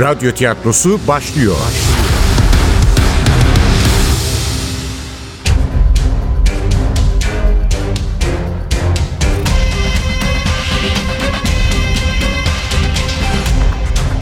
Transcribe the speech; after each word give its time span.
Radyo 0.00 0.32
tiyatrosu 0.32 1.00
başlıyor. 1.08 1.56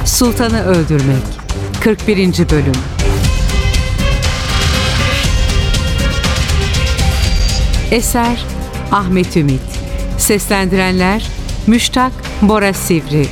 Sultanı 0.05 0.65
Öldürmek 0.67 1.23
41. 1.85 2.17
Bölüm 2.51 2.73
Eser 7.91 8.45
Ahmet 8.93 9.37
Ümit 9.37 9.61
Seslendirenler 10.19 11.27
Müştak 11.67 12.13
Bora 12.43 12.73
Sivri 12.73 13.27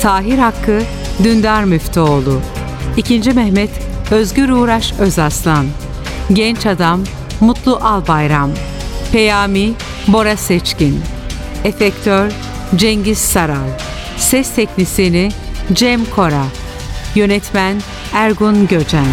Tahir 0.00 0.38
Hakkı 0.38 0.82
Dündar 1.24 1.64
Müftüoğlu 1.64 2.40
İkinci 2.96 3.32
Mehmet 3.32 3.70
Özgür 4.10 4.48
Uğraş 4.48 4.92
Özaslan 4.98 5.66
Genç 6.32 6.66
Adam 6.66 7.00
Mutlu 7.40 7.76
Albayram 7.82 8.50
Peyami 9.12 9.72
Bora 10.08 10.36
Seçkin 10.36 11.00
Efektör 11.64 12.32
Cengiz 12.76 13.18
Saral 13.18 13.68
Ses 14.16 14.54
Teknisini 14.54 15.30
Cem 15.72 16.04
Kora 16.04 16.44
Yönetmen 17.14 17.82
Ergun 18.12 18.68
Göcen 18.68 19.06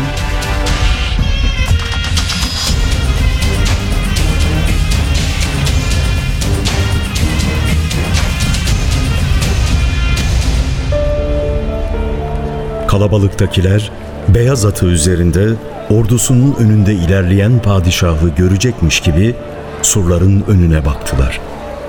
Kalabalıktakiler 12.90 13.92
beyaz 14.28 14.66
atı 14.66 14.86
üzerinde 14.86 15.50
ordusunun 15.90 16.56
önünde 16.60 16.94
ilerleyen 16.94 17.60
padişahı 17.60 18.30
görecekmiş 18.30 19.00
gibi 19.00 19.36
surların 19.82 20.44
önüne 20.48 20.86
baktılar. 20.86 21.40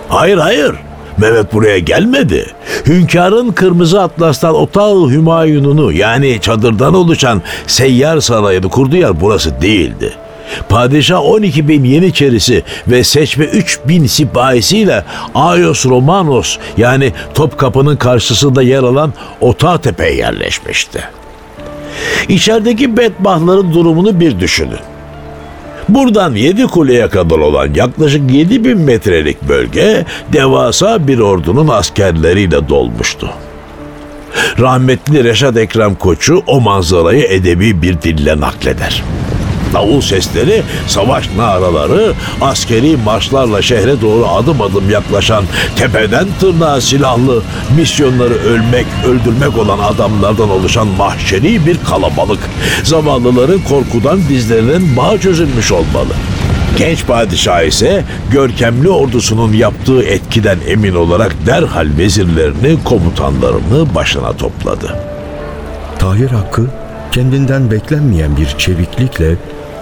Hayır 0.08 0.38
hayır. 0.38 0.74
Mehmet 1.18 1.52
buraya 1.52 1.78
gelmedi. 1.78 2.46
Hünkârın 2.86 3.52
kırmızı 3.52 4.02
atlastan 4.02 4.54
otağı 4.54 5.10
Hümayun'unu 5.10 5.92
yani 5.92 6.40
çadırdan 6.40 6.94
oluşan 6.94 7.42
seyyar 7.66 8.20
sarayını 8.20 8.68
kurduğu 8.68 8.96
yer 8.96 9.20
burası 9.20 9.62
değildi. 9.62 10.12
Padişah 10.68 11.24
12 11.24 11.68
bin 11.68 11.84
yeniçerisi 11.84 12.62
ve 12.88 13.04
seçme 13.04 13.44
3 13.44 13.80
bin 13.88 14.06
sipahisiyle 14.06 15.04
Ayos 15.34 15.86
Romanos 15.86 16.58
yani 16.76 17.12
Topkapı'nın 17.34 17.96
karşısında 17.96 18.62
yer 18.62 18.82
alan 18.82 19.12
Otağtepe'ye 19.40 20.14
yerleşmişti. 20.14 21.04
İçerideki 22.28 22.96
bedbahtların 22.96 23.74
durumunu 23.74 24.20
bir 24.20 24.40
düşünün. 24.40 24.78
Buradan 25.88 26.34
yedi 26.34 26.66
kuleye 26.66 27.08
kadar 27.08 27.38
olan 27.38 27.74
yaklaşık 27.74 28.30
7 28.30 28.64
bin 28.64 28.78
metrelik 28.78 29.48
bölge 29.48 30.04
devasa 30.32 31.08
bir 31.08 31.18
ordunun 31.18 31.68
askerleriyle 31.68 32.68
dolmuştu. 32.68 33.30
Rahmetli 34.58 35.24
Reşat 35.24 35.56
Ekrem 35.56 35.94
Koçu 35.94 36.42
o 36.46 36.60
manzarayı 36.60 37.24
edebi 37.24 37.82
bir 37.82 38.02
dille 38.02 38.40
nakleder. 38.40 39.02
Davul 39.72 40.00
sesleri, 40.00 40.62
savaş 40.86 41.30
naraları, 41.36 42.12
askeri 42.40 42.96
marşlarla 42.96 43.62
şehre 43.62 44.00
doğru 44.00 44.26
adım 44.26 44.60
adım 44.60 44.90
yaklaşan 44.90 45.44
tepeden 45.76 46.26
tırnağa 46.40 46.80
silahlı, 46.80 47.42
misyonları 47.76 48.34
ölmek, 48.34 48.86
öldürmek 49.06 49.58
olan 49.58 49.78
adamlardan 49.78 50.50
oluşan 50.50 50.86
mahşeri 50.86 51.66
bir 51.66 51.76
kalabalık. 51.84 52.40
Zavallıların 52.82 53.60
korkudan 53.68 54.18
dizlerinin 54.28 54.96
bağı 54.96 55.18
çözülmüş 55.18 55.72
olmalı. 55.72 56.12
Genç 56.78 57.06
padişah 57.06 57.62
ise 57.62 58.04
görkemli 58.32 58.88
ordusunun 58.88 59.52
yaptığı 59.52 60.02
etkiden 60.02 60.58
emin 60.68 60.94
olarak 60.94 61.46
derhal 61.46 61.88
vezirlerini, 61.98 62.84
komutanlarını 62.84 63.94
başına 63.94 64.32
topladı. 64.32 64.96
Tahir 65.98 66.30
Hakkı 66.30 66.66
kendinden 67.12 67.70
beklenmeyen 67.70 68.36
bir 68.36 68.46
çeviklikle 68.58 69.36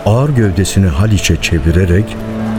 ağır 0.06 0.28
gövdesini 0.28 0.86
Haliç'e 0.86 1.36
çevirerek 1.42 2.04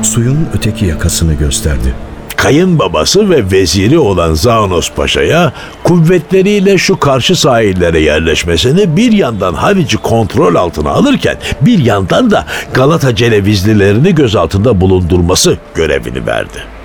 suyun 0.03 0.47
öteki 0.53 0.85
yakasını 0.85 1.33
gösterdi. 1.33 1.93
Kayınbabası 2.35 3.29
ve 3.29 3.51
veziri 3.51 3.97
olan 3.99 4.33
Zanos 4.33 4.91
Paşa'ya 4.91 5.53
kuvvetleriyle 5.83 6.77
şu 6.77 6.99
karşı 6.99 7.35
sahillere 7.35 7.99
yerleşmesini 7.99 8.97
bir 8.97 9.11
yandan 9.11 9.53
Haliç'i 9.53 9.97
kontrol 9.97 10.55
altına 10.55 10.89
alırken 10.89 11.37
bir 11.61 11.79
yandan 11.79 12.31
da 12.31 12.45
Galata 12.73 13.15
Celevizlilerini 13.15 14.15
gözaltında 14.15 14.81
bulundurması 14.81 15.57
görevini 15.75 16.27
verdi. 16.27 16.78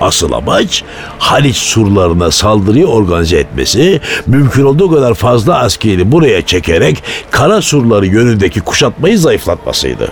Asıl 0.00 0.32
amaç 0.32 0.84
Haliç 1.18 1.56
surlarına 1.56 2.30
saldırıyı 2.30 2.86
organize 2.86 3.36
etmesi, 3.36 4.00
mümkün 4.26 4.64
olduğu 4.64 4.90
kadar 4.90 5.14
fazla 5.14 5.58
askeri 5.58 6.12
buraya 6.12 6.46
çekerek 6.46 7.02
kara 7.30 7.62
surları 7.62 8.06
yönündeki 8.06 8.60
kuşatmayı 8.60 9.18
zayıflatmasıydı. 9.18 10.08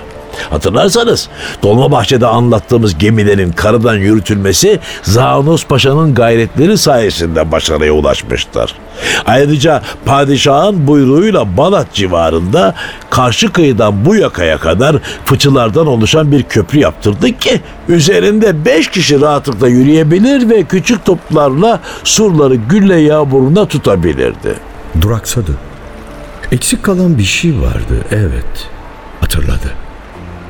Hatırlarsanız 0.51 1.29
Dolmabahçe'de 1.63 2.27
anlattığımız 2.27 2.99
gemilerin 2.99 3.53
karadan 3.53 3.95
yürütülmesi 3.95 4.81
Zanos 5.03 5.65
Paşa'nın 5.65 6.15
gayretleri 6.15 6.79
sayesinde 6.79 7.53
başarıya 7.53 7.93
ulaşmıştır. 7.93 8.75
Ayrıca 9.27 9.83
padişahın 10.05 10.87
buyruğuyla 10.87 11.57
Balat 11.57 11.93
civarında 11.93 12.75
karşı 13.11 13.53
kıyıdan 13.53 14.05
bu 14.05 14.17
yakaya 14.17 14.59
kadar 14.59 14.97
fıçılardan 15.25 15.87
oluşan 15.87 16.33
bir 16.33 16.43
köprü 16.43 16.79
yaptırdık 16.79 17.41
ki 17.41 17.61
üzerinde 17.89 18.65
beş 18.65 18.91
kişi 18.91 19.21
rahatlıkla 19.21 19.69
yürüyebilir 19.69 20.51
ve 20.51 20.65
küçük 20.65 21.05
toplarla 21.05 21.81
surları 22.05 22.55
gülle 22.55 22.97
yağmuruna 22.97 23.69
tutabilirdi. 23.69 24.55
Duraksadı. 25.01 25.53
Eksik 26.53 26.83
kalan 26.83 27.19
bir 27.19 27.25
şey 27.25 27.61
vardı, 27.61 28.05
evet. 28.11 28.69
Hatırladı. 29.21 29.86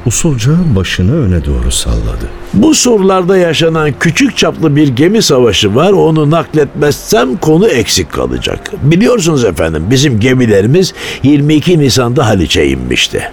Usulca 0.07 0.53
başını 0.77 1.27
öne 1.27 1.45
doğru 1.45 1.71
salladı. 1.71 2.31
Bu 2.55 2.75
surlarda 2.75 3.37
yaşanan 3.37 3.93
küçük 4.01 4.37
çaplı 4.37 4.77
bir 4.77 4.89
gemi 4.89 5.23
savaşı 5.23 5.75
var. 5.75 5.93
Onu 5.93 6.31
nakletmezsem 6.31 7.37
konu 7.37 7.69
eksik 7.69 8.13
kalacak. 8.13 8.73
Biliyorsunuz 8.83 9.45
efendim 9.45 9.87
bizim 9.91 10.21
gemilerimiz 10.21 10.95
22 11.23 11.79
Nisan'da 11.79 12.27
Haliç'e 12.27 12.67
inmişti. 12.69 13.31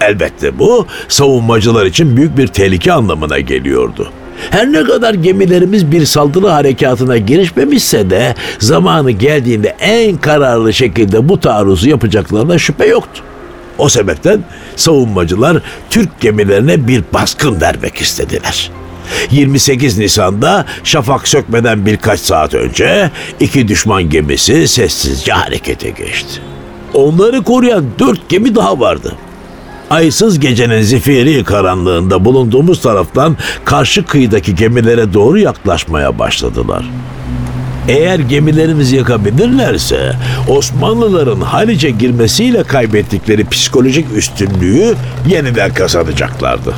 Elbette 0.00 0.58
bu 0.58 0.86
savunmacılar 1.08 1.86
için 1.86 2.16
büyük 2.16 2.38
bir 2.38 2.46
tehlike 2.46 2.92
anlamına 2.92 3.40
geliyordu. 3.40 4.10
Her 4.50 4.72
ne 4.72 4.84
kadar 4.84 5.14
gemilerimiz 5.14 5.92
bir 5.92 6.04
saldırı 6.04 6.48
harekatına 6.48 7.18
girişmemişse 7.18 8.10
de 8.10 8.34
zamanı 8.58 9.10
geldiğinde 9.10 9.76
en 9.80 10.16
kararlı 10.16 10.72
şekilde 10.72 11.28
bu 11.28 11.40
taarruzu 11.40 11.88
yapacaklarına 11.88 12.58
şüphe 12.58 12.86
yoktu. 12.86 13.22
O 13.78 13.88
sebepten 13.88 14.44
savunmacılar 14.76 15.62
Türk 15.90 16.20
gemilerine 16.20 16.88
bir 16.88 17.04
baskın 17.14 17.60
vermek 17.60 17.96
istediler. 17.96 18.70
28 19.30 19.98
Nisan'da 19.98 20.64
şafak 20.84 21.28
sökmeden 21.28 21.86
birkaç 21.86 22.20
saat 22.20 22.54
önce 22.54 23.10
iki 23.40 23.68
düşman 23.68 24.10
gemisi 24.10 24.68
sessizce 24.68 25.32
harekete 25.32 25.90
geçti. 25.90 26.40
Onları 26.94 27.42
koruyan 27.42 27.84
dört 27.98 28.28
gemi 28.28 28.54
daha 28.54 28.80
vardı. 28.80 29.12
Aysız 29.90 30.40
gecenin 30.40 30.82
zifiri 30.82 31.44
karanlığında 31.44 32.24
bulunduğumuz 32.24 32.80
taraftan 32.80 33.36
karşı 33.64 34.04
kıyıdaki 34.04 34.54
gemilere 34.54 35.12
doğru 35.12 35.38
yaklaşmaya 35.38 36.18
başladılar. 36.18 36.84
Eğer 37.88 38.18
gemilerimizi 38.18 38.96
yakabilirlerse 38.96 40.12
Osmanlıların 40.48 41.40
Haliç'e 41.40 41.90
girmesiyle 41.90 42.62
kaybettikleri 42.62 43.48
psikolojik 43.48 44.06
üstünlüğü 44.16 44.94
yeniden 45.28 45.74
kazanacaklardı. 45.74 46.74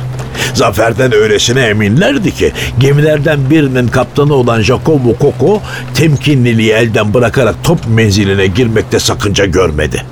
Zaferden 0.53 1.13
öylesine 1.13 1.61
eminlerdi 1.61 2.35
ki 2.35 2.51
gemilerden 2.79 3.49
birinin 3.49 3.87
kaptanı 3.87 4.33
olan 4.33 4.61
Jacobo 4.61 5.15
Coco 5.21 5.61
temkinliliği 5.93 6.71
elden 6.71 7.13
bırakarak 7.13 7.55
top 7.63 7.79
menziline 7.87 8.47
girmekte 8.47 8.99
sakınca 8.99 9.45
görmedi. 9.45 10.03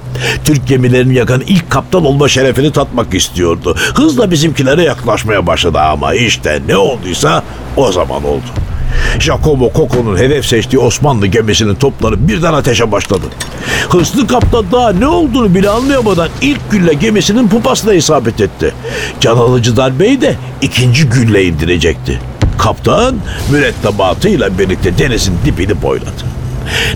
Türk 0.46 0.68
gemilerini 0.68 1.16
yakan 1.16 1.42
ilk 1.48 1.70
kaptan 1.70 2.06
olma 2.06 2.28
şerefini 2.28 2.72
tatmak 2.72 3.14
istiyordu. 3.14 3.76
Hızla 3.94 4.32
bizimkilere 4.32 4.84
yaklaşmaya 4.84 5.48
başladı 5.48 5.80
ama 5.80 6.14
işte 6.14 6.62
ne 6.68 6.78
olduysa 6.78 7.44
o 7.76 7.92
zaman 7.92 8.24
oldu. 8.24 8.67
Jacobo 9.20 9.72
Coco'nun 9.76 10.18
hedef 10.18 10.46
seçtiği 10.46 10.80
Osmanlı 10.80 11.28
gemisinin 11.28 11.76
topları 11.76 12.28
birden 12.28 12.54
ateşe 12.54 12.92
başladı. 12.92 13.26
Hırslı 13.90 14.28
kaptan 14.28 14.66
daha 14.72 14.90
ne 14.90 15.08
olduğunu 15.08 15.56
bile 15.56 15.70
anlayamadan 15.70 16.30
ilk 16.42 16.72
gülle 16.72 16.94
gemisinin 16.94 17.48
pupasına 17.48 17.94
isabet 17.94 18.42
etti. 18.42 18.74
Can 19.20 19.38
alıcı 19.38 19.78
darbeyi 19.78 20.22
de 20.22 20.36
ikinci 20.62 21.10
gülle 21.10 21.44
indirecekti. 21.46 22.20
Kaptan 22.58 23.16
mürettebatıyla 23.52 24.60
birlikte 24.60 24.98
denizin 24.98 25.34
dibini 25.46 25.82
boyladı. 25.82 26.37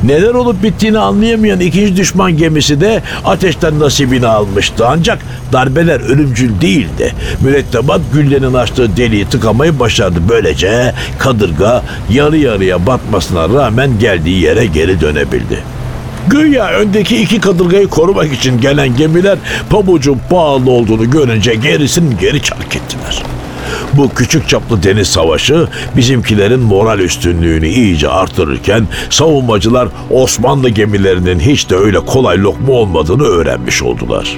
Neler 0.03 0.33
olup 0.33 0.63
bittiğini 0.63 1.00
anlayamayan 1.00 1.59
ikinci 1.59 1.97
düşman 1.97 2.38
gemisi 2.38 2.81
de 2.81 3.01
ateşten 3.25 3.79
nasibini 3.79 4.27
almıştı. 4.27 4.88
Ancak 4.88 5.19
darbeler 5.53 6.00
ölümcül 6.00 6.62
değildi. 6.62 7.13
Mürettebat 7.41 8.01
güllenin 8.13 8.53
açtığı 8.53 8.97
deliği 8.97 9.25
tıkamayı 9.25 9.79
başardı. 9.79 10.19
Böylece 10.29 10.94
kadırga 11.19 11.83
yarı 12.09 12.38
yarıya 12.38 12.85
batmasına 12.88 13.50
rağmen 13.50 14.00
geldiği 14.00 14.41
yere 14.41 14.65
geri 14.65 15.01
dönebildi. 15.01 15.63
Güya 16.27 16.69
öndeki 16.69 17.21
iki 17.21 17.39
kadırgayı 17.39 17.88
korumak 17.88 18.33
için 18.33 18.62
gelen 18.62 18.97
gemiler 18.97 19.38
pabucun 19.69 20.19
pahalı 20.29 20.71
olduğunu 20.71 21.12
görünce 21.12 21.56
gerisini 21.56 22.18
geri 22.18 22.41
çark 22.41 22.75
ettiler. 22.75 23.23
Bu 23.94 24.09
küçük 24.09 24.50
çaplı 24.50 24.83
deniz 24.83 25.07
savaşı 25.07 25.68
bizimkilerin 25.97 26.59
moral 26.59 27.00
üstünlüğünü 27.00 27.68
iyice 27.68 28.09
artırırken 28.09 28.88
savunmacılar 29.09 29.89
Osmanlı 30.09 30.69
gemilerinin 30.69 31.39
hiç 31.39 31.69
de 31.69 31.75
öyle 31.75 32.00
kolay 32.00 32.38
lokma 32.38 32.73
olmadığını 32.73 33.23
öğrenmiş 33.23 33.83
oldular. 33.83 34.38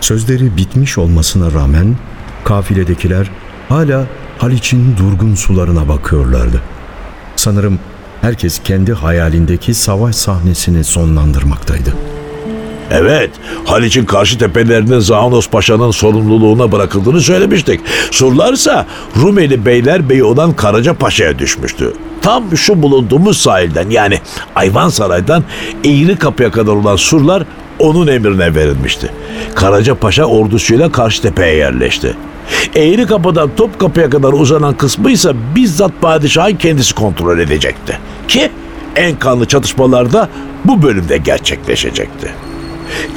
Sözleri 0.00 0.56
bitmiş 0.56 0.98
olmasına 0.98 1.52
rağmen 1.52 1.96
kafiledekiler 2.44 3.30
hala 3.68 4.06
Haliç'in 4.38 4.96
durgun 4.96 5.34
sularına 5.34 5.88
bakıyorlardı. 5.88 6.62
Sanırım 7.36 7.78
herkes 8.20 8.60
kendi 8.64 8.92
hayalindeki 8.92 9.74
savaş 9.74 10.16
sahnesini 10.16 10.84
sonlandırmaktaydı. 10.84 11.94
Evet, 12.92 13.30
Haliç'in 13.64 14.04
karşı 14.04 14.38
tepelerinin 14.38 14.98
Zaanos 14.98 15.48
Paşa'nın 15.48 15.90
sorumluluğuna 15.90 16.72
bırakıldığını 16.72 17.20
söylemiştik. 17.20 17.80
Surlarsa 18.10 18.86
Rumeli 19.22 19.66
Beylerbeyi 19.66 20.24
olan 20.24 20.52
Karaca 20.52 20.94
Paşa'ya 20.94 21.38
düşmüştü. 21.38 21.92
Tam 22.22 22.56
şu 22.56 22.82
bulunduğumuz 22.82 23.38
sahilden 23.38 23.90
yani 23.90 24.20
Ayvansaray'dan 24.54 25.44
Eğri 25.84 26.16
Kapı'ya 26.16 26.50
kadar 26.50 26.72
olan 26.72 26.96
surlar 26.96 27.42
onun 27.78 28.06
emrine 28.06 28.54
verilmişti. 28.54 29.12
Karaca 29.54 29.94
Paşa 29.94 30.24
ordusuyla 30.24 30.92
Karşıtepe'ye 30.92 31.56
yerleşti. 31.56 32.16
Eğri 32.76 33.06
Kapı'dan 33.06 33.50
Topkapı'ya 33.56 34.10
kadar 34.10 34.32
uzanan 34.32 34.74
kısmı 34.74 35.10
ise 35.10 35.32
bizzat 35.56 35.92
padişahın 36.00 36.56
kendisi 36.56 36.94
kontrol 36.94 37.38
edecekti. 37.38 37.98
Ki 38.28 38.50
en 38.96 39.18
kanlı 39.18 39.46
çatışmalarda 39.46 40.28
bu 40.64 40.82
bölümde 40.82 41.16
gerçekleşecekti. 41.16 42.32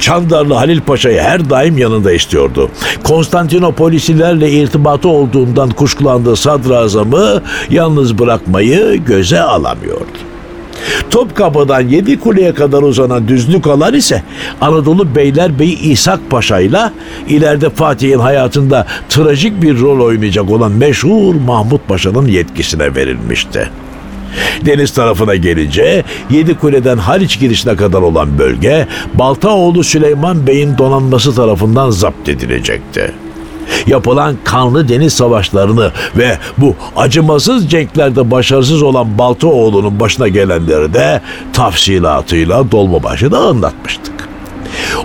Çandarlı 0.00 0.54
Halil 0.54 0.80
Paşa'yı 0.80 1.20
her 1.20 1.50
daim 1.50 1.78
yanında 1.78 2.12
istiyordu. 2.12 2.70
Konstantinopolisilerle 3.04 4.50
irtibatı 4.50 5.08
olduğundan 5.08 5.70
kuşkulandığı 5.70 6.36
sadrazamı 6.36 7.42
yalnız 7.70 8.18
bırakmayı 8.18 9.04
göze 9.06 9.40
alamıyordu. 9.40 10.18
Topkapı'dan 11.10 11.80
yedi 11.80 12.20
kuleye 12.20 12.54
kadar 12.54 12.82
uzanan 12.82 13.28
düzlük 13.28 13.66
alan 13.66 13.94
ise 13.94 14.22
Anadolu 14.60 15.14
Beylerbeyi 15.14 15.78
İshak 15.78 16.30
Paşa 16.30 16.60
ile 16.60 16.80
ileride 17.28 17.70
Fatih'in 17.70 18.18
hayatında 18.18 18.86
trajik 19.08 19.62
bir 19.62 19.80
rol 19.80 20.00
oynayacak 20.00 20.50
olan 20.50 20.72
meşhur 20.72 21.34
Mahmut 21.34 21.88
Paşa'nın 21.88 22.26
yetkisine 22.26 22.94
verilmişti. 22.94 23.70
Deniz 24.66 24.92
tarafına 24.92 25.34
gelince 25.34 26.04
Yedi 26.30 26.58
Kule'den 26.58 26.98
Haliç 26.98 27.40
girişine 27.40 27.76
kadar 27.76 28.02
olan 28.02 28.38
bölge 28.38 28.86
Baltaoğlu 29.14 29.84
Süleyman 29.84 30.46
Bey'in 30.46 30.78
donanması 30.78 31.34
tarafından 31.34 31.90
zapt 31.90 32.28
edilecekti. 32.28 33.12
Yapılan 33.86 34.36
kanlı 34.44 34.88
deniz 34.88 35.12
savaşlarını 35.12 35.92
ve 36.16 36.38
bu 36.58 36.74
acımasız 36.96 37.70
cenklerde 37.70 38.30
başarısız 38.30 38.82
olan 38.82 39.18
Baltaoğlu'nun 39.18 40.00
başına 40.00 40.28
gelenleri 40.28 40.94
de 40.94 41.20
tafsilatıyla 41.52 42.70
Dolmabahçe'de 42.70 43.36
anlatmıştık. 43.36 44.15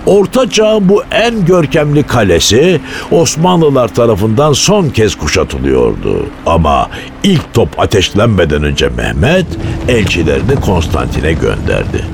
Orta 0.06 0.50
Çağ'ın 0.50 0.88
bu 0.88 1.02
en 1.10 1.44
görkemli 1.44 2.02
kalesi 2.02 2.80
Osmanlılar 3.10 3.94
tarafından 3.94 4.52
son 4.52 4.88
kez 4.88 5.14
kuşatılıyordu. 5.14 6.26
Ama 6.46 6.90
ilk 7.22 7.54
top 7.54 7.80
ateşlenmeden 7.80 8.62
önce 8.62 8.88
Mehmet 8.88 9.46
elçilerini 9.88 10.54
Konstantin'e 10.60 11.32
gönderdi. 11.32 12.04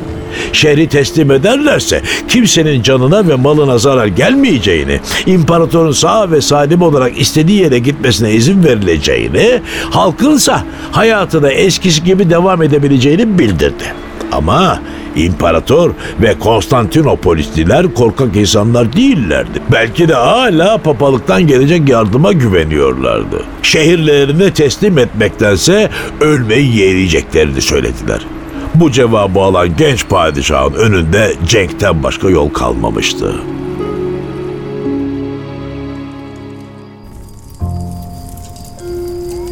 Şehri 0.52 0.88
teslim 0.88 1.30
ederlerse 1.30 2.02
kimsenin 2.28 2.82
canına 2.82 3.28
ve 3.28 3.34
malına 3.34 3.78
zarar 3.78 4.06
gelmeyeceğini, 4.06 5.00
imparatorun 5.26 5.92
sağ 5.92 6.30
ve 6.30 6.40
salim 6.40 6.82
olarak 6.82 7.20
istediği 7.20 7.60
yere 7.60 7.78
gitmesine 7.78 8.32
izin 8.32 8.64
verileceğini, 8.64 9.60
halkınsa 9.90 10.64
hayatına 10.92 11.50
eskisi 11.50 12.04
gibi 12.04 12.30
devam 12.30 12.62
edebileceğini 12.62 13.38
bildirdi. 13.38 13.84
Ama 14.32 14.80
imparator 15.24 15.90
ve 16.20 16.38
Konstantinopolisliler 16.38 17.94
korkak 17.94 18.36
insanlar 18.36 18.92
değillerdi. 18.92 19.62
Belki 19.72 20.08
de 20.08 20.14
hala 20.14 20.78
papalıktan 20.78 21.46
gelecek 21.46 21.88
yardıma 21.88 22.32
güveniyorlardı. 22.32 23.44
Şehirlerini 23.62 24.50
teslim 24.50 24.98
etmektense 24.98 25.90
ölmeyi 26.20 26.76
yeğleyeceklerini 26.76 27.60
söylediler. 27.60 28.26
Bu 28.74 28.92
cevabı 28.92 29.40
alan 29.40 29.76
genç 29.76 30.08
padişahın 30.08 30.72
önünde 30.72 31.34
cenkten 31.46 32.02
başka 32.02 32.30
yol 32.30 32.48
kalmamıştı. 32.48 33.34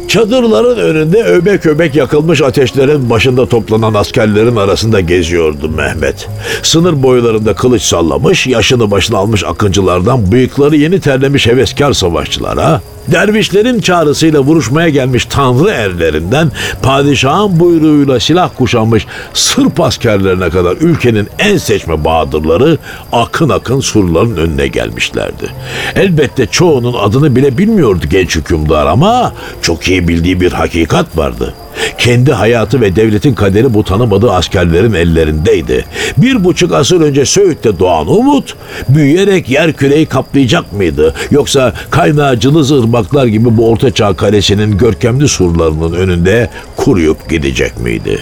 Çadırların 0.07 0.77
önünde 0.77 1.23
öbek 1.23 1.65
öbek 1.65 1.95
yakılmış 1.95 2.41
ateşlerin 2.41 3.09
başında 3.09 3.45
toplanan 3.45 3.93
askerlerin 3.93 4.55
arasında 4.55 5.01
geziyordu 5.01 5.69
Mehmet. 5.69 6.29
Sınır 6.63 7.03
boylarında 7.03 7.53
kılıç 7.53 7.81
sallamış, 7.81 8.47
yaşını 8.47 8.91
başına 8.91 9.17
almış 9.17 9.43
akıncılardan 9.43 10.31
bıyıkları 10.31 10.75
yeni 10.75 10.99
terlemiş 10.99 11.47
heveskar 11.47 11.93
savaşçılara, 11.93 12.81
dervişlerin 13.07 13.79
çağrısıyla 13.79 14.39
vuruşmaya 14.39 14.89
gelmiş 14.89 15.25
tanrı 15.25 15.69
erlerinden 15.69 16.51
padişahın 16.81 17.59
buyruğuyla 17.59 18.19
silah 18.19 18.49
kuşanmış 18.57 19.05
Sırp 19.33 19.81
askerlerine 19.81 20.49
kadar 20.49 20.77
ülkenin 20.77 21.27
en 21.39 21.57
seçme 21.57 22.05
bahadırları 22.05 22.77
akın 23.11 23.49
akın 23.49 23.79
surların 23.79 24.37
önüne 24.37 24.67
gelmişlerdi. 24.67 25.49
Elbette 25.95 26.45
çoğunun 26.45 26.93
adını 26.93 27.35
bile 27.35 27.57
bilmiyordu 27.57 28.05
genç 28.09 28.35
hükümdar 28.35 28.85
ama 28.85 29.33
çok 29.61 29.87
iyi 29.87 29.96
bildiği 30.07 30.41
bir 30.41 30.51
hakikat 30.51 31.17
vardı. 31.17 31.53
Kendi 31.97 32.33
hayatı 32.33 32.81
ve 32.81 32.95
devletin 32.95 33.33
kaderi 33.33 33.73
bu 33.73 33.83
tanımadığı 33.83 34.31
askerlerin 34.31 34.93
ellerindeydi. 34.93 35.85
Bir 36.17 36.43
buçuk 36.43 36.73
asır 36.73 37.01
önce 37.01 37.25
Söğüt'te 37.25 37.79
doğan 37.79 38.07
umut, 38.07 38.55
büyüyerek 38.89 39.49
yer 39.49 39.73
küreyi 39.73 40.05
kaplayacak 40.05 40.73
mıydı? 40.73 41.13
Yoksa 41.31 41.73
kaynağı 41.89 42.39
cılız 42.39 42.71
ırmaklar 42.71 43.25
gibi 43.25 43.57
bu 43.57 43.69
ortaçağ 43.69 44.13
kalesinin 44.13 44.77
görkemli 44.77 45.27
surlarının 45.27 45.93
önünde 45.93 46.49
kuruyup 46.77 47.29
gidecek 47.29 47.79
miydi? 47.79 48.19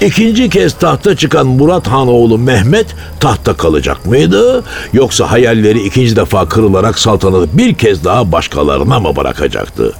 İkinci 0.00 0.48
kez 0.48 0.74
tahta 0.74 1.16
çıkan 1.16 1.46
Murat 1.46 1.88
Han 1.88 2.08
oğlu 2.08 2.38
Mehmet 2.38 2.86
tahta 3.20 3.54
kalacak 3.54 4.06
mıydı? 4.06 4.64
Yoksa 4.92 5.30
hayalleri 5.30 5.82
ikinci 5.82 6.16
defa 6.16 6.48
kırılarak 6.48 6.98
saltanatı 6.98 7.58
bir 7.58 7.74
kez 7.74 8.04
daha 8.04 8.32
başkalarına 8.32 9.00
mı 9.00 9.16
bırakacaktı? 9.16 9.92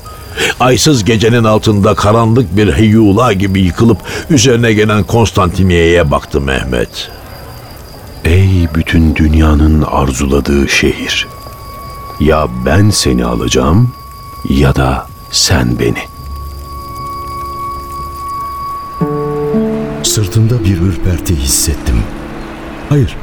Aysız 0.61 1.05
gecenin 1.05 1.45
altında 1.45 1.95
karanlık 1.95 2.57
bir 2.57 2.73
heyula 2.73 3.33
gibi 3.33 3.61
yıkılıp 3.61 3.99
üzerine 4.31 4.73
gelen 4.73 5.05
Konstantiniye'ye 5.05 6.11
baktı 6.11 6.41
Mehmet. 6.41 7.11
Ey 8.25 8.69
bütün 8.75 9.17
dünyanın 9.17 9.83
arzuladığı 9.83 10.69
şehir. 10.69 11.27
Ya 12.21 12.49
ben 12.67 12.91
seni 12.91 13.25
alacağım 13.25 13.93
ya 14.49 14.77
da 14.77 15.07
sen 15.31 15.79
beni. 15.79 16.17
Sırtımda 20.03 20.65
bir 20.65 20.81
ürperti 20.81 21.37
hissettim. 21.37 21.97
Hayır, 22.89 23.17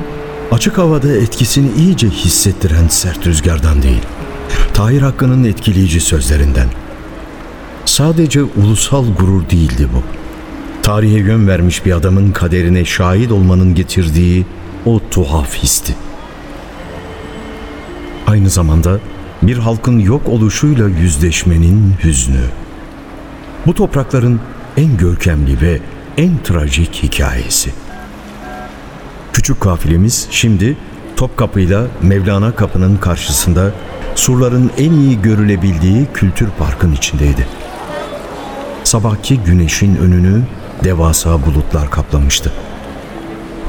açık 0.52 0.78
havada 0.78 1.12
etkisini 1.12 1.72
iyice 1.78 2.10
hissettiren 2.10 2.88
sert 2.88 3.28
rüzgardan 3.28 3.82
değil. 3.82 4.02
Tahir 4.74 5.02
Hakkı'nın 5.02 5.44
etkileyici 5.44 6.00
sözlerinden. 6.00 6.68
Sadece 7.86 8.44
ulusal 8.44 9.06
gurur 9.20 9.50
değildi 9.50 9.88
bu. 9.94 10.04
Tarihe 10.84 11.18
yön 11.18 11.48
vermiş 11.48 11.86
bir 11.86 11.92
adamın 11.92 12.32
kaderine 12.32 12.86
şahit 12.86 13.32
olmanın 13.32 13.76
getirdiği 13.76 14.46
o 14.86 15.00
tuhaf 15.12 15.56
histi. 15.64 15.96
Aynı 18.28 18.50
zamanda 18.50 19.00
bir 19.42 19.58
halkın 19.58 20.00
yok 20.00 20.30
oluşuyla 20.30 20.88
yüzleşmenin 20.88 21.94
hüznü. 22.04 22.44
Bu 23.66 23.74
toprakların 23.74 24.40
en 24.78 24.98
görkemli 24.98 25.62
ve 25.62 25.80
en 26.18 26.32
trajik 26.44 27.04
hikayesi. 27.04 27.70
Küçük 29.34 29.62
kafilemiz 29.62 30.28
şimdi 30.32 30.78
Topkapı'yla 31.16 31.88
Mevlana 32.02 32.56
Kapı'nın 32.56 32.98
karşısında 32.98 33.72
surların 34.16 34.72
en 34.78 34.92
iyi 34.92 35.22
görülebildiği 35.22 36.08
kültür 36.14 36.50
parkın 36.60 36.92
içindeydi. 36.92 37.48
Sabahki 38.94 39.40
güneşin 39.40 39.96
önünü 39.96 40.42
devasa 40.84 41.46
bulutlar 41.46 41.92
kaplamıştı. 41.92 42.52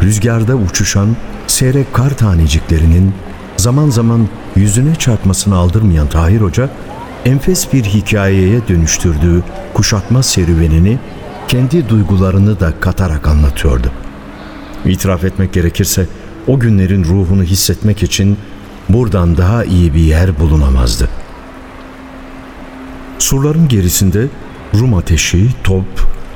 Rüzgarda 0.03 0.55
uçuşan 0.55 1.17
seyrek 1.47 1.95
kar 1.95 2.17
taneciklerinin 2.17 3.15
zaman 3.57 3.91
zaman 3.91 4.29
yüzüne 4.57 4.95
çarpmasını 4.95 5.57
aldırmayan 5.57 6.09
Tahir 6.09 6.41
Hoca, 6.41 6.71
enfes 7.25 7.73
bir 7.73 7.85
hikayeye 7.85 8.69
dönüştürdüğü 8.69 9.43
kuşatma 9.75 10.23
serüvenini 10.23 10.99
kendi 11.49 11.89
duygularını 11.89 12.61
da 12.61 12.73
katarak 12.81 13.29
anlatıyordu. 13.29 13.91
İtiraf 14.85 15.25
etmek 15.25 15.53
gerekirse 15.53 16.07
o 16.47 16.59
günlerin 16.59 17.05
ruhunu 17.05 17.43
hissetmek 17.43 18.03
için 18.03 18.39
buradan 18.89 19.37
daha 19.37 19.65
iyi 19.65 19.95
bir 19.95 20.01
yer 20.01 20.39
bulunamazdı. 20.41 21.09
Surların 23.19 23.69
gerisinde 23.69 24.29
Rum 24.81 24.95
ateşi, 24.95 25.49
top, 25.65 25.85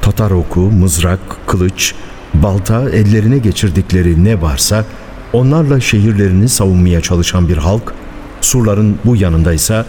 Tatar 0.03 0.31
oku, 0.31 0.61
mızrak, 0.61 1.21
kılıç, 1.47 1.95
balta 2.35 2.91
ellerine 2.91 3.39
geçirdikleri 3.39 4.25
ne 4.25 4.43
varsa 4.43 4.85
onlarla 5.33 5.81
şehirlerini 5.81 6.49
savunmaya 6.49 7.01
çalışan 7.01 7.49
bir 7.49 7.57
halk, 7.57 7.95
surların 8.41 8.99
bu 9.05 9.17
yanındaysa 9.17 9.87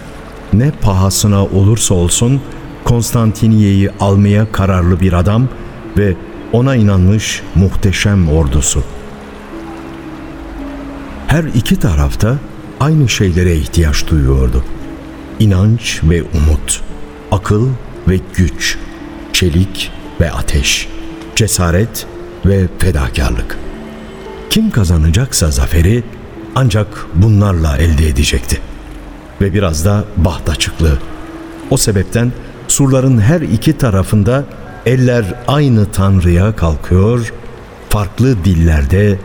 ne 0.53 0.71
pahasına 0.71 1.45
olursa 1.45 1.93
olsun 1.95 2.41
Konstantiniye'yi 2.83 3.89
almaya 3.99 4.51
kararlı 4.51 4.99
bir 4.99 5.13
adam 5.13 5.47
ve 5.97 6.15
ona 6.53 6.75
inanmış 6.75 7.41
muhteşem 7.55 8.29
ordusu. 8.29 8.83
Her 11.27 11.43
iki 11.43 11.75
tarafta 11.75 12.37
aynı 12.79 13.09
şeylere 13.09 13.55
ihtiyaç 13.55 14.07
duyuyordu. 14.07 14.63
İnanç 15.39 16.01
ve 16.03 16.23
umut, 16.23 16.81
akıl 17.31 17.67
ve 18.09 18.19
güç, 18.35 18.77
çelik 19.33 19.91
ve 20.21 20.31
ateş, 20.31 20.87
cesaret 21.35 22.05
ve 22.45 22.67
fedakarlık. 22.79 23.57
Kim 24.49 24.71
kazanacaksa 24.71 25.51
zaferi 25.51 26.03
ancak 26.55 26.87
bunlarla 27.13 27.77
elde 27.77 28.07
edecekti. 28.07 28.61
Ve 29.41 29.53
biraz 29.53 29.85
da 29.85 30.03
baht 30.17 30.49
açıklığı. 30.49 30.97
O 31.69 31.77
sebepten 31.77 32.31
surların 32.67 33.21
her 33.21 33.41
iki 33.41 33.77
tarafında 33.77 34.43
eller 34.85 35.25
aynı 35.47 35.91
tanrıya 35.91 36.55
kalkıyor, 36.55 37.33
farklı 37.89 38.45
dillerde 38.45 39.19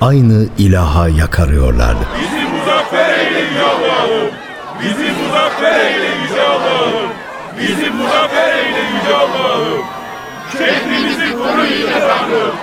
aynı 0.00 0.46
ilaha 0.58 1.08
yakarıyorlardı. 1.08 2.06
Bizi 2.20 2.44
muzaffer 2.56 3.18
eyle 3.18 3.40
yüce 3.40 3.62
Allah'ım. 3.62 4.30
Bizi 4.82 5.12
muzaffer 5.22 5.80
eyle 5.80 6.08
yüce 6.22 6.42
Allah'ım. 6.42 7.10
Bizi 7.60 7.90
muzaffer 7.90 8.25
yüce 9.06 9.16
Allah'ım. 9.16 9.82
Şehrimizi 10.52 11.32
koru 11.32 11.64
yüce 11.66 12.00
Tanrım. 12.00 12.54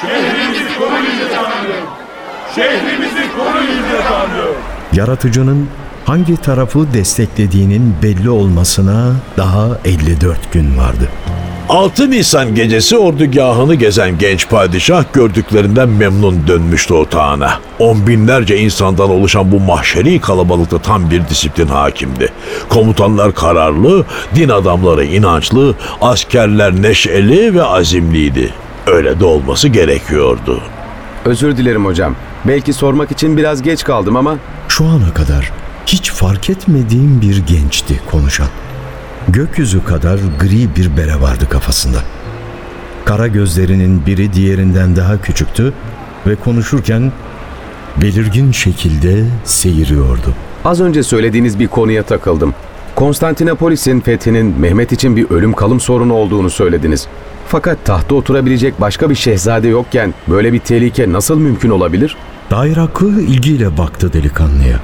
Şehrimizi 0.00 0.78
koru 0.78 0.96
yüce 0.96 1.34
Tanrım. 1.34 1.86
Şehrimizi 2.54 3.32
koru 3.36 3.62
yüce 3.62 4.02
Tanrım. 4.08 4.54
Yaratıcının 4.92 5.68
hangi 6.04 6.36
tarafı 6.36 6.94
desteklediğinin 6.94 7.94
belli 8.02 8.30
olmasına 8.30 9.12
daha 9.36 9.68
54 9.84 10.52
gün 10.52 10.78
vardı. 10.78 11.08
6 11.72 12.10
Nisan 12.10 12.54
gecesi 12.54 12.96
ordugahını 12.96 13.74
gezen 13.74 14.18
genç 14.18 14.48
padişah 14.48 15.04
gördüklerinden 15.12 15.88
memnun 15.88 16.46
dönmüştü 16.46 16.94
otağına. 16.94 17.60
On 17.78 18.06
binlerce 18.06 18.58
insandan 18.58 19.10
oluşan 19.10 19.52
bu 19.52 19.60
mahşeri 19.60 20.20
kalabalıkta 20.20 20.78
tam 20.78 21.10
bir 21.10 21.28
disiplin 21.28 21.66
hakimdi. 21.66 22.32
Komutanlar 22.68 23.34
kararlı, 23.34 24.04
din 24.34 24.48
adamları 24.48 25.04
inançlı, 25.04 25.74
askerler 26.00 26.82
neşeli 26.82 27.54
ve 27.54 27.62
azimliydi. 27.62 28.54
Öyle 28.86 29.20
de 29.20 29.24
olması 29.24 29.68
gerekiyordu. 29.68 30.60
Özür 31.24 31.56
dilerim 31.56 31.84
hocam. 31.84 32.14
Belki 32.44 32.72
sormak 32.72 33.10
için 33.10 33.36
biraz 33.36 33.62
geç 33.62 33.84
kaldım 33.84 34.16
ama 34.16 34.36
Şu 34.68 34.84
ana 34.84 35.14
kadar 35.14 35.52
hiç 35.86 36.10
fark 36.10 36.50
etmediğim 36.50 37.20
bir 37.20 37.36
gençti 37.46 38.00
konuşan. 38.10 38.48
Gökyüzü 39.28 39.84
kadar 39.84 40.20
gri 40.40 40.76
bir 40.76 40.96
bere 40.96 41.20
vardı 41.20 41.48
kafasında. 41.48 41.98
Kara 43.04 43.26
gözlerinin 43.26 44.06
biri 44.06 44.32
diğerinden 44.32 44.96
daha 44.96 45.20
küçüktü 45.20 45.72
ve 46.26 46.36
konuşurken 46.36 47.12
belirgin 48.02 48.52
şekilde 48.52 49.24
seyiriyordu. 49.44 50.34
az 50.64 50.80
önce 50.80 51.02
söylediğiniz 51.02 51.58
bir 51.58 51.68
konuya 51.68 52.02
takıldım. 52.02 52.54
Konstantinopolis'in 52.94 54.00
fethinin 54.00 54.60
Mehmet 54.60 54.92
için 54.92 55.16
bir 55.16 55.30
ölüm 55.30 55.52
kalım 55.52 55.80
sorunu 55.80 56.14
olduğunu 56.14 56.50
söylediniz. 56.50 57.06
Fakat 57.48 57.84
tahta 57.84 58.14
oturabilecek 58.14 58.80
başka 58.80 59.10
bir 59.10 59.14
şehzade 59.14 59.68
yokken 59.68 60.14
böyle 60.28 60.52
bir 60.52 60.58
tehlike 60.58 61.12
nasıl 61.12 61.38
mümkün 61.38 61.70
olabilir? 61.70 62.16
Dair 62.50 62.76
Hakkı 62.76 63.06
ilgiyle 63.06 63.78
baktı 63.78 64.12
delikanlıya. 64.12 64.80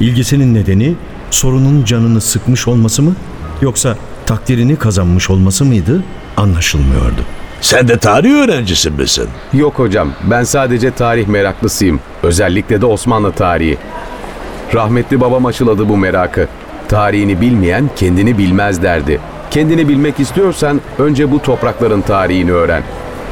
İlgisinin 0.00 0.54
nedeni 0.54 0.94
sorunun 1.30 1.84
canını 1.84 2.20
sıkmış 2.20 2.68
olması 2.68 3.02
mı 3.02 3.14
yoksa 3.62 3.96
takdirini 4.26 4.76
kazanmış 4.76 5.30
olması 5.30 5.64
mıydı 5.64 6.02
anlaşılmıyordu. 6.36 7.24
Sen 7.60 7.88
de 7.88 7.98
tarih 7.98 8.30
öğrencisi 8.30 8.90
misin? 8.90 9.28
Yok 9.52 9.78
hocam, 9.78 10.08
ben 10.30 10.44
sadece 10.44 10.90
tarih 10.90 11.26
meraklısıyım. 11.26 12.00
Özellikle 12.22 12.80
de 12.80 12.86
Osmanlı 12.86 13.32
tarihi. 13.32 13.78
Rahmetli 14.74 15.20
babam 15.20 15.46
aşıladı 15.46 15.88
bu 15.88 15.96
merakı. 15.96 16.48
Tarihini 16.88 17.40
bilmeyen 17.40 17.90
kendini 17.96 18.38
bilmez 18.38 18.82
derdi. 18.82 19.20
Kendini 19.50 19.88
bilmek 19.88 20.20
istiyorsan 20.20 20.80
önce 20.98 21.30
bu 21.30 21.42
toprakların 21.42 22.00
tarihini 22.00 22.52
öğren. 22.52 22.82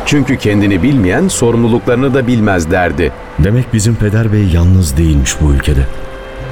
Çünkü 0.07 0.39
kendini 0.39 0.83
bilmeyen 0.83 1.29
sorumluluklarını 1.29 2.15
da 2.15 2.27
bilmez 2.27 2.71
derdi. 2.71 3.13
Demek 3.39 3.73
bizim 3.73 3.95
peder 3.95 4.33
bey 4.33 4.49
yalnız 4.53 4.97
değilmiş 4.97 5.41
bu 5.41 5.53
ülkede. 5.53 5.87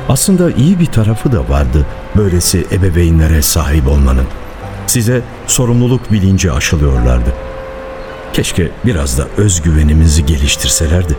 Aslında 0.08 0.50
iyi 0.50 0.80
bir 0.80 0.86
tarafı 0.86 1.32
da 1.32 1.48
vardı 1.48 1.86
böylesi 2.16 2.66
ebeveynlere 2.72 3.42
sahip 3.42 3.88
olmanın. 3.88 4.26
Size 4.86 5.22
sorumluluk 5.46 6.12
bilinci 6.12 6.52
aşılıyorlardı. 6.52 7.32
Keşke 8.32 8.70
biraz 8.86 9.18
da 9.18 9.26
özgüvenimizi 9.36 10.26
geliştirselerdi. 10.26 11.16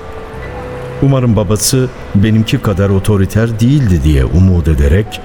Umarım 1.01 1.36
babası 1.36 1.89
benimki 2.15 2.62
kadar 2.62 2.89
otoriter 2.89 3.60
değildi 3.60 4.03
diye 4.03 4.25
umut 4.25 4.67
ederek 4.67 5.22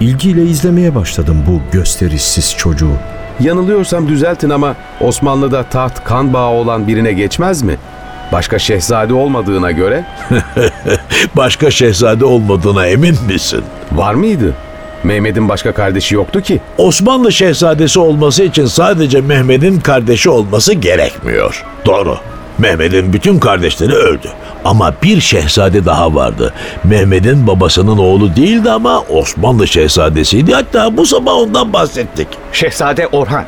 ilgiyle 0.00 0.42
izlemeye 0.42 0.94
başladım 0.94 1.44
bu 1.46 1.60
gösterişsiz 1.72 2.54
çocuğu. 2.56 2.92
Yanılıyorsam 3.40 4.08
düzeltin 4.08 4.50
ama 4.50 4.76
Osmanlı'da 5.00 5.62
taht 5.62 6.04
kan 6.04 6.32
bağı 6.32 6.50
olan 6.50 6.88
birine 6.88 7.12
geçmez 7.12 7.62
mi? 7.62 7.76
Başka 8.32 8.58
şehzade 8.58 9.14
olmadığına 9.14 9.70
göre 9.70 10.04
Başka 11.36 11.70
şehzade 11.70 12.24
olmadığına 12.24 12.86
emin 12.86 13.16
misin? 13.28 13.64
var 13.92 14.14
mıydı? 14.14 14.54
Mehmet'in 15.04 15.48
başka 15.48 15.72
kardeşi 15.72 16.14
yoktu 16.14 16.40
ki. 16.40 16.60
Osmanlı 16.78 17.32
şehzadesi 17.32 17.98
olması 18.00 18.42
için 18.44 18.66
sadece 18.66 19.20
Mehmet'in 19.20 19.80
kardeşi 19.80 20.30
olması 20.30 20.72
gerekmiyor. 20.72 21.64
Doğru. 21.86 22.18
Mehmet'in 22.58 23.12
bütün 23.12 23.38
kardeşleri 23.38 23.92
öldü. 23.92 24.28
Ama 24.64 24.94
bir 25.02 25.20
şehzade 25.20 25.84
daha 25.84 26.14
vardı. 26.14 26.52
Mehmet'in 26.84 27.46
babasının 27.46 27.98
oğlu 27.98 28.36
değildi 28.36 28.70
ama 28.70 29.00
Osmanlı 29.00 29.68
şehzadesiydi. 29.68 30.54
Hatta 30.54 30.96
bu 30.96 31.06
sabah 31.06 31.32
ondan 31.34 31.72
bahsettik. 31.72 32.28
Şehzade 32.52 33.06
Orhan. 33.06 33.44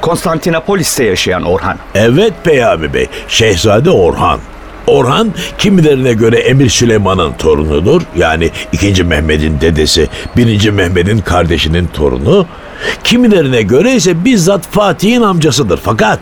Konstantinopolis'te 0.00 1.04
yaşayan 1.04 1.42
Orhan. 1.42 1.78
Evet 1.94 2.32
Peyami 2.44 2.94
Bey, 2.94 3.06
Şehzade 3.28 3.90
Orhan. 3.90 4.40
Orhan 4.86 5.34
kimilerine 5.58 6.12
göre 6.12 6.38
Emir 6.38 6.68
Süleyman'ın 6.68 7.32
torunudur. 7.32 8.02
Yani 8.16 8.50
2. 8.72 9.04
Mehmet'in 9.04 9.60
dedesi, 9.60 10.08
1. 10.36 10.70
Mehmet'in 10.70 11.18
kardeşinin 11.18 11.86
torunu. 11.86 12.46
Kimilerine 13.04 13.62
göre 13.62 13.94
ise 13.94 14.24
bizzat 14.24 14.66
Fatih'in 14.70 15.22
amcasıdır. 15.22 15.80
Fakat 15.82 16.20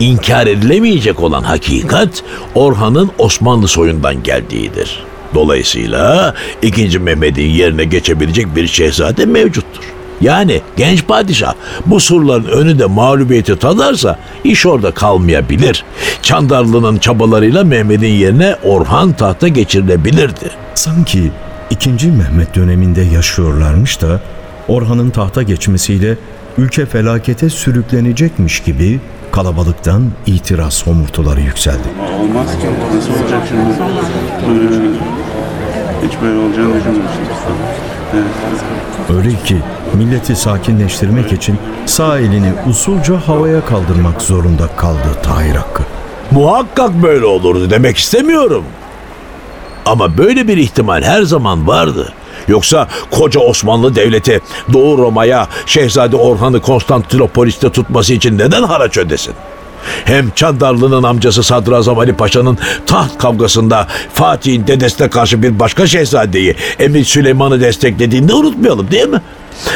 inkar 0.00 0.46
edilemeyecek 0.46 1.20
olan 1.20 1.42
hakikat 1.42 2.24
Orhan'ın 2.54 3.10
Osmanlı 3.18 3.68
soyundan 3.68 4.22
geldiğidir. 4.22 5.04
Dolayısıyla 5.34 6.34
2. 6.62 6.98
Mehmet'in 6.98 7.48
yerine 7.50 7.84
geçebilecek 7.84 8.56
bir 8.56 8.66
şehzade 8.66 9.26
mevcuttur. 9.26 9.91
Yani 10.22 10.60
genç 10.76 11.06
padişah 11.06 11.54
bu 11.86 12.00
surların 12.00 12.44
önünde 12.44 12.86
mağlubiyeti 12.86 13.56
tadarsa 13.56 14.18
iş 14.44 14.66
orada 14.66 14.90
kalmayabilir. 14.90 15.84
Çandarlı'nın 16.22 16.98
çabalarıyla 16.98 17.64
Mehmet'in 17.64 18.06
yerine 18.06 18.56
Orhan 18.64 19.12
tahta 19.12 19.48
geçirilebilirdi. 19.48 20.50
Sanki 20.74 21.30
2. 21.70 21.90
Mehmet 21.90 22.54
döneminde 22.54 23.00
yaşıyorlarmış 23.00 24.02
da 24.02 24.20
Orhan'ın 24.68 25.10
tahta 25.10 25.42
geçmesiyle 25.42 26.16
ülke 26.58 26.86
felakete 26.86 27.50
sürüklenecekmiş 27.50 28.60
gibi 28.60 29.00
kalabalıktan 29.32 30.10
itiraz 30.26 30.86
homurtuları 30.86 31.40
yükseldi. 31.40 31.88
Olmaz 32.20 32.46
ki. 32.46 32.66
Nasıl 32.96 33.10
olacak 33.22 33.42
şimdi? 33.48 33.62
Ee, 33.62 33.64
hiç 36.06 36.12
böyle 36.22 36.38
olacağını 36.38 36.74
düşünmemiştim. 36.74 37.54
Evet. 38.14 38.24
Öyle 39.16 39.30
ki 39.44 39.56
Milleti 39.94 40.36
sakinleştirmek 40.36 41.32
için 41.32 41.58
sağ 41.86 42.18
elini 42.18 42.52
usulca 42.70 43.16
havaya 43.26 43.64
kaldırmak 43.64 44.22
zorunda 44.22 44.66
kaldı 44.76 45.18
Tahir 45.22 45.54
Hakkı. 45.54 45.82
Muhakkak 46.30 47.02
böyle 47.02 47.26
olurdu 47.26 47.70
demek 47.70 47.98
istemiyorum. 47.98 48.64
Ama 49.86 50.18
böyle 50.18 50.48
bir 50.48 50.56
ihtimal 50.56 51.02
her 51.02 51.22
zaman 51.22 51.66
vardı. 51.66 52.12
Yoksa 52.48 52.88
koca 53.10 53.40
Osmanlı 53.40 53.94
Devleti 53.94 54.40
Doğu 54.72 54.98
Roma'ya 54.98 55.48
Şehzade 55.66 56.16
Orhan'ı 56.16 56.60
Konstantinopolis'te 56.60 57.70
tutması 57.70 58.14
için 58.14 58.38
neden 58.38 58.62
haraç 58.62 58.98
ödesin? 58.98 59.34
Hem 60.04 60.30
Çandarlı'nın 60.30 61.02
amcası 61.02 61.42
Sadrazam 61.42 61.98
Ali 61.98 62.12
Paşa'nın 62.12 62.58
taht 62.86 63.18
kavgasında 63.18 63.86
Fatih'in 64.14 64.66
dedesine 64.66 65.10
karşı 65.10 65.42
bir 65.42 65.58
başka 65.58 65.86
şehzadeyi 65.86 66.56
Emir 66.78 67.04
Süleyman'ı 67.04 67.60
desteklediğini 67.60 68.28
de 68.28 68.34
unutmayalım 68.34 68.90
değil 68.90 69.08
mi? 69.08 69.20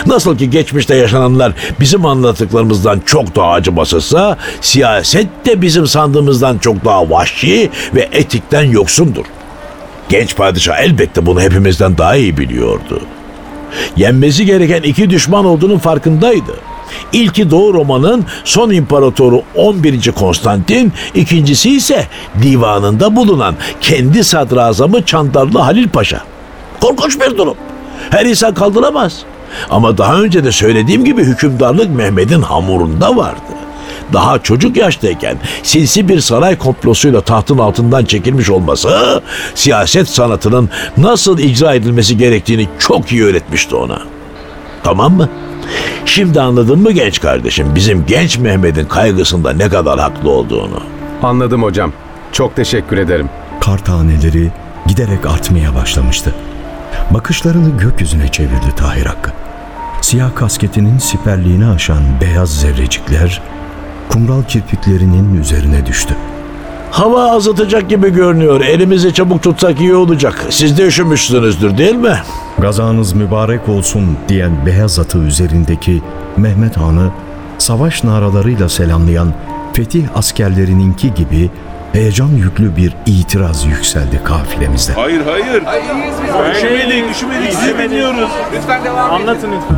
Nasıl 0.06 0.38
ki 0.38 0.50
geçmişte 0.50 0.96
yaşananlar 0.96 1.52
bizim 1.80 2.06
anlattıklarımızdan 2.06 3.00
çok 3.06 3.36
daha 3.36 3.50
acımasızsa 3.50 4.36
siyaset 4.60 5.46
de 5.46 5.62
bizim 5.62 5.86
sandığımızdan 5.86 6.58
çok 6.58 6.84
daha 6.84 7.10
vahşi 7.10 7.70
ve 7.94 8.08
etikten 8.12 8.64
yoksundur. 8.64 9.24
Genç 10.08 10.36
padişah 10.36 10.78
elbette 10.78 11.26
bunu 11.26 11.40
hepimizden 11.40 11.98
daha 11.98 12.16
iyi 12.16 12.36
biliyordu. 12.36 13.00
Yenmesi 13.96 14.46
gereken 14.46 14.82
iki 14.82 15.10
düşman 15.10 15.44
olduğunun 15.44 15.78
farkındaydı. 15.78 16.52
İlki 17.12 17.50
Doğu 17.50 17.74
Roma'nın 17.74 18.24
son 18.44 18.70
imparatoru 18.70 19.42
11. 19.54 20.12
Konstantin, 20.12 20.92
ikincisi 21.14 21.70
ise 21.70 22.06
divanında 22.42 23.16
bulunan 23.16 23.54
kendi 23.80 24.24
sadrazamı 24.24 25.04
Çandarlı 25.04 25.58
Halil 25.58 25.88
Paşa. 25.88 26.20
Korkunç 26.80 27.20
bir 27.20 27.38
durum. 27.38 27.56
Her 28.10 28.26
insan 28.26 28.54
kaldıramaz. 28.54 29.24
Ama 29.70 29.98
daha 29.98 30.20
önce 30.20 30.44
de 30.44 30.52
söylediğim 30.52 31.04
gibi 31.04 31.24
hükümdarlık 31.24 31.90
Mehmet'in 31.90 32.42
hamurunda 32.42 33.16
vardı. 33.16 33.40
Daha 34.12 34.38
çocuk 34.38 34.76
yaştayken 34.76 35.36
sinsi 35.62 36.08
bir 36.08 36.20
saray 36.20 36.58
komplosuyla 36.58 37.20
tahtın 37.20 37.58
altından 37.58 38.04
çekilmiş 38.04 38.50
olması 38.50 39.22
siyaset 39.54 40.08
sanatının 40.08 40.70
nasıl 40.96 41.38
icra 41.38 41.74
edilmesi 41.74 42.16
gerektiğini 42.16 42.68
çok 42.78 43.12
iyi 43.12 43.24
öğretmişti 43.24 43.74
ona. 43.74 43.98
Tamam 44.84 45.16
mı? 45.16 45.28
Şimdi 46.06 46.40
anladın 46.40 46.78
mı 46.78 46.92
genç 46.92 47.20
kardeşim 47.20 47.74
bizim 47.74 48.06
genç 48.06 48.38
Mehmet'in 48.38 48.84
kaygısında 48.84 49.52
ne 49.52 49.68
kadar 49.68 49.98
haklı 49.98 50.30
olduğunu? 50.30 50.80
Anladım 51.22 51.62
hocam. 51.62 51.92
Çok 52.32 52.56
teşekkür 52.56 52.98
ederim. 52.98 53.28
Kar 53.60 53.78
taneleri 53.78 54.50
giderek 54.86 55.26
artmaya 55.26 55.74
başlamıştı. 55.74 56.34
Bakışlarını 57.10 57.78
gökyüzüne 57.78 58.28
çevirdi 58.28 58.74
Tahir 58.76 59.06
Hakkı. 59.06 59.30
Siyah 60.00 60.34
kasketinin 60.34 60.98
siperliğini 60.98 61.66
aşan 61.66 62.02
beyaz 62.20 62.60
zerrecikler 62.60 63.42
kumral 64.08 64.42
kirpiklerinin 64.42 65.40
üzerine 65.40 65.86
düştü. 65.86 66.14
Hava 66.90 67.30
azıtacak 67.30 67.88
gibi 67.88 68.12
görünüyor. 68.12 68.60
Elimizi 68.60 69.14
çabuk 69.14 69.42
tutsak 69.42 69.80
iyi 69.80 69.94
olacak. 69.94 70.46
Siz 70.50 70.78
de 70.78 70.86
üşümüşsünüzdür 70.86 71.78
değil 71.78 71.94
mi? 71.94 72.18
Gazanız 72.58 73.12
mübarek 73.12 73.68
olsun 73.68 74.16
diyen 74.28 74.66
beyaz 74.66 74.98
atı 74.98 75.18
üzerindeki 75.18 76.02
Mehmet 76.36 76.76
Han'ı 76.76 77.10
savaş 77.58 78.04
naralarıyla 78.04 78.68
selamlayan 78.68 79.34
fetih 79.72 80.04
askerlerininki 80.14 81.14
gibi 81.14 81.50
heyecan 81.96 82.28
yüklü 82.28 82.76
bir 82.76 82.94
itiraz 83.06 83.64
yükseldi 83.64 84.20
kafilemizde. 84.24 84.92
Hayır 84.92 85.20
hayır. 85.26 85.62
Üşümedik, 86.56 87.10
üşümedik. 87.10 87.52
Sizi 87.52 87.78
dinliyoruz. 87.78 88.30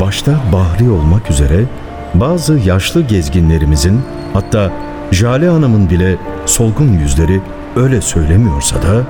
Başta 0.00 0.32
Bahri 0.52 0.90
olmak 0.90 1.30
üzere 1.30 1.64
bazı 2.14 2.58
yaşlı 2.58 3.02
gezginlerimizin 3.02 4.02
hatta 4.32 4.72
Jale 5.12 5.48
Hanım'ın 5.48 5.90
bile 5.90 6.16
solgun 6.46 6.92
yüzleri 6.92 7.40
öyle 7.76 8.00
söylemiyorsa 8.00 8.76
da 8.76 9.02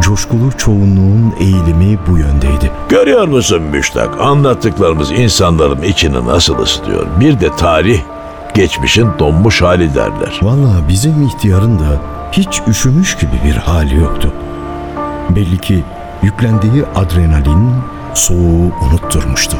coşkulu 0.00 0.52
çoğunluğun 0.52 1.34
eğilimi 1.40 1.98
bu 2.08 2.18
yöndeydi. 2.18 2.70
Görüyor 2.88 3.28
musun 3.28 3.62
Müştak? 3.62 4.20
Anlattıklarımız 4.20 5.10
insanların 5.10 5.82
içini 5.82 6.26
nasıl 6.26 6.58
ısıtıyor. 6.58 7.06
Bir 7.20 7.40
de 7.40 7.56
tarih 7.56 8.00
geçmişin 8.54 9.08
donmuş 9.18 9.62
hali 9.62 9.94
derler. 9.94 10.40
Vallahi 10.42 10.88
bizim 10.88 11.22
ihtiyarın 11.22 11.78
da 11.78 12.15
hiç 12.36 12.62
üşümüş 12.68 13.16
gibi 13.16 13.40
bir 13.44 13.56
hali 13.56 13.96
yoktu. 13.96 14.32
Belli 15.30 15.58
ki 15.58 15.84
yüklendiği 16.22 16.84
adrenalin 16.94 17.74
soğuğu 18.14 18.72
unutturmuştu. 18.82 19.56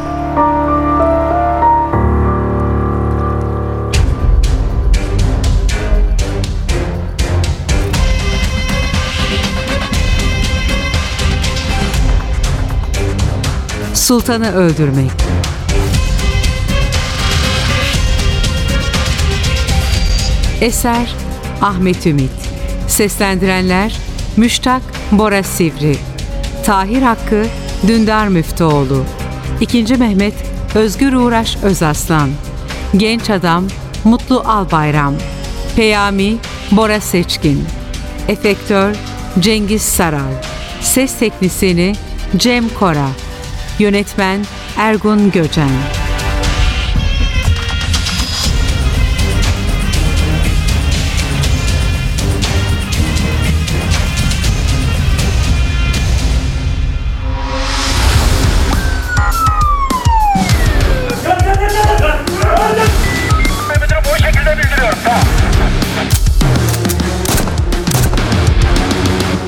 Sultanı 13.94 14.54
öldürmek. 14.54 15.10
Eser 20.60 21.14
Ahmet 21.62 22.06
Ümit 22.06 22.45
Seslendirenler 22.96 23.96
Müştak 24.36 24.82
Bora 25.12 25.42
Sivri 25.42 25.96
Tahir 26.64 27.02
Hakkı 27.02 27.46
Dündar 27.88 28.28
Müftüoğlu 28.28 29.04
2. 29.60 29.96
Mehmet 29.96 30.34
Özgür 30.74 31.12
Uğraş 31.12 31.56
Özaslan 31.62 32.30
Genç 32.96 33.30
Adam 33.30 33.64
Mutlu 34.04 34.40
Albayram 34.46 35.14
Peyami 35.76 36.36
Bora 36.70 37.00
Seçkin 37.00 37.64
Efektör 38.28 38.96
Cengiz 39.40 39.82
Saral 39.82 40.32
Ses 40.80 41.18
Teknisini 41.18 41.94
Cem 42.36 42.68
Kora 42.68 43.08
Yönetmen 43.78 44.44
Ergun 44.76 45.30
Göcen 45.30 45.70